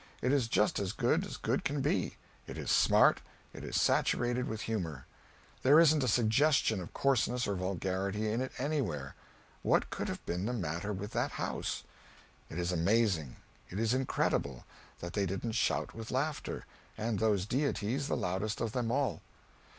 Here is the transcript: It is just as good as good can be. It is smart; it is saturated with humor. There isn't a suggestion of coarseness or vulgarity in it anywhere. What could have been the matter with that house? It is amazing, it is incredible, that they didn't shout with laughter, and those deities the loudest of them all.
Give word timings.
It 0.19 0.33
is 0.33 0.47
just 0.47 0.79
as 0.79 0.93
good 0.93 1.23
as 1.27 1.37
good 1.37 1.63
can 1.63 1.79
be. 1.79 2.17
It 2.47 2.57
is 2.57 2.71
smart; 2.71 3.21
it 3.53 3.63
is 3.63 3.79
saturated 3.79 4.47
with 4.47 4.61
humor. 4.61 5.05
There 5.61 5.79
isn't 5.79 6.03
a 6.03 6.07
suggestion 6.07 6.81
of 6.81 6.91
coarseness 6.91 7.45
or 7.47 7.53
vulgarity 7.53 8.27
in 8.31 8.41
it 8.41 8.51
anywhere. 8.57 9.13
What 9.61 9.91
could 9.91 10.07
have 10.07 10.25
been 10.25 10.47
the 10.47 10.53
matter 10.53 10.91
with 10.91 11.11
that 11.11 11.33
house? 11.33 11.83
It 12.49 12.57
is 12.57 12.71
amazing, 12.71 13.35
it 13.69 13.77
is 13.77 13.93
incredible, 13.93 14.65
that 15.01 15.13
they 15.13 15.27
didn't 15.27 15.51
shout 15.51 15.93
with 15.93 16.09
laughter, 16.09 16.65
and 16.97 17.19
those 17.19 17.45
deities 17.45 18.07
the 18.07 18.17
loudest 18.17 18.59
of 18.59 18.71
them 18.71 18.89
all. 18.91 19.21